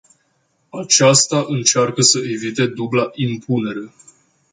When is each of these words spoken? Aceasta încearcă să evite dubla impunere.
Aceasta 0.69 1.43
încearcă 1.47 2.01
să 2.01 2.19
evite 2.23 2.65
dubla 2.67 3.09
impunere. 3.13 3.91